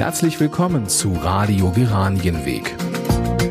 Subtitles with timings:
[0.00, 2.74] Herzlich willkommen zu Radio Geranienweg.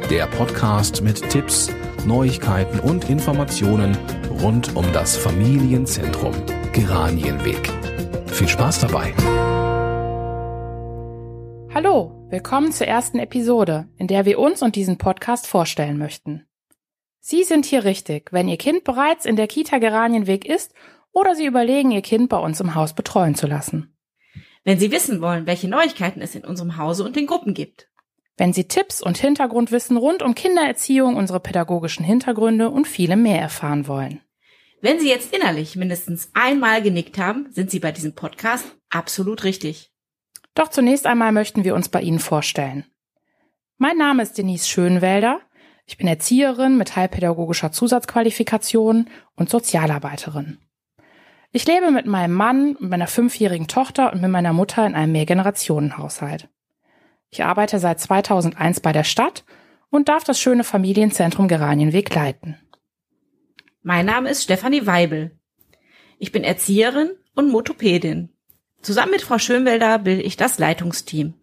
[0.09, 1.69] Der Podcast mit Tipps,
[2.07, 3.95] Neuigkeiten und Informationen
[4.41, 6.33] rund um das Familienzentrum
[6.73, 7.69] Geranienweg.
[8.31, 9.13] Viel Spaß dabei.
[11.71, 16.47] Hallo, willkommen zur ersten Episode, in der wir uns und diesen Podcast vorstellen möchten.
[17.19, 20.73] Sie sind hier richtig, wenn Ihr Kind bereits in der Kita Geranienweg ist
[21.11, 23.93] oder Sie überlegen, Ihr Kind bei uns im Haus betreuen zu lassen.
[24.69, 27.89] Wenn Sie wissen wollen, welche Neuigkeiten es in unserem Hause und den Gruppen gibt.
[28.37, 33.87] Wenn Sie Tipps und Hintergrundwissen rund um Kindererziehung, unsere pädagogischen Hintergründe und viele mehr erfahren
[33.87, 34.21] wollen.
[34.79, 39.91] Wenn Sie jetzt innerlich mindestens einmal genickt haben, sind Sie bei diesem Podcast absolut richtig.
[40.53, 42.85] Doch zunächst einmal möchten wir uns bei Ihnen vorstellen.
[43.79, 45.41] Mein Name ist Denise Schönwälder.
[45.87, 50.59] Ich bin Erzieherin mit heilpädagogischer Zusatzqualifikation und Sozialarbeiterin.
[51.51, 56.47] Ich lebe mit meinem Mann, meiner fünfjährigen Tochter und mit meiner Mutter in einem Mehrgenerationenhaushalt.
[57.31, 59.45] Ich arbeite seit 2001 bei der Stadt
[59.89, 62.57] und darf das schöne Familienzentrum Geranienweg leiten.
[63.81, 65.39] Mein Name ist Stefanie Weibel.
[66.19, 68.29] Ich bin Erzieherin und Motopädin.
[68.81, 71.33] Zusammen mit Frau Schönwelder bilde ich das Leitungsteam.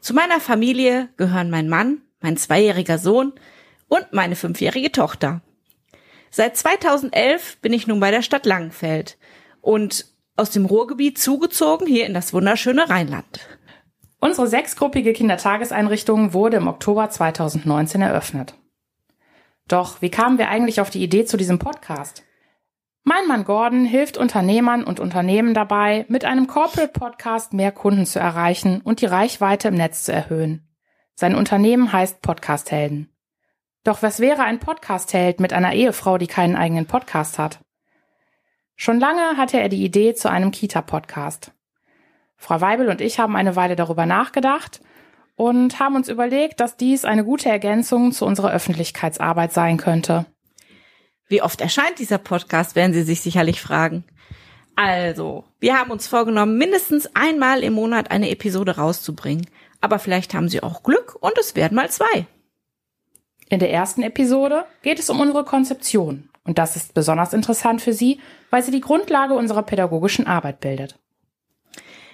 [0.00, 3.32] Zu meiner Familie gehören mein Mann, mein zweijähriger Sohn
[3.86, 5.42] und meine fünfjährige Tochter.
[6.36, 9.16] Seit 2011 bin ich nun bei der Stadt Langenfeld
[9.62, 10.04] und
[10.36, 13.40] aus dem Ruhrgebiet zugezogen hier in das wunderschöne Rheinland.
[14.20, 18.52] Unsere sechsgruppige Kindertageseinrichtung wurde im Oktober 2019 eröffnet.
[19.66, 22.22] Doch wie kamen wir eigentlich auf die Idee zu diesem Podcast?
[23.02, 28.18] Mein Mann Gordon hilft Unternehmern und Unternehmen dabei, mit einem Corporate Podcast mehr Kunden zu
[28.18, 30.68] erreichen und die Reichweite im Netz zu erhöhen.
[31.14, 33.15] Sein Unternehmen heißt Podcast Helden.
[33.86, 37.60] Doch was wäre ein Podcast-Held mit einer Ehefrau, die keinen eigenen Podcast hat?
[38.74, 41.52] Schon lange hatte er die Idee zu einem Kita-Podcast.
[42.36, 44.80] Frau Weibel und ich haben eine Weile darüber nachgedacht
[45.36, 50.26] und haben uns überlegt, dass dies eine gute Ergänzung zu unserer Öffentlichkeitsarbeit sein könnte.
[51.28, 54.02] Wie oft erscheint dieser Podcast, werden Sie sich sicherlich fragen.
[54.74, 59.46] Also, wir haben uns vorgenommen, mindestens einmal im Monat eine Episode rauszubringen.
[59.80, 62.26] Aber vielleicht haben Sie auch Glück und es werden mal zwei.
[63.48, 66.28] In der ersten Episode geht es um unsere Konzeption.
[66.44, 68.20] Und das ist besonders interessant für Sie,
[68.50, 70.98] weil sie die Grundlage unserer pädagogischen Arbeit bildet.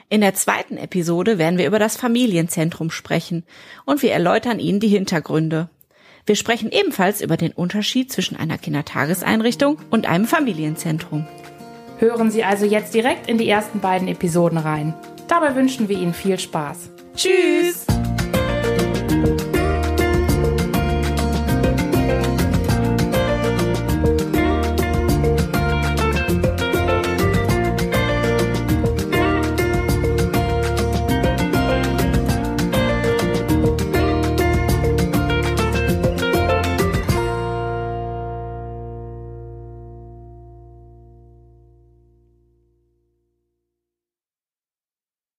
[0.08, 3.44] In der zweiten Episode werden wir über das Familienzentrum sprechen
[3.86, 5.70] und wir erläutern Ihnen die Hintergründe.
[6.26, 11.26] Wir sprechen ebenfalls über den Unterschied zwischen einer Kindertageseinrichtung und einem Familienzentrum.
[11.98, 14.94] Hören Sie also jetzt direkt in die ersten beiden Episoden rein.
[15.28, 16.90] Dabei wünschen wir Ihnen viel Spaß.
[17.16, 17.86] Tschüss!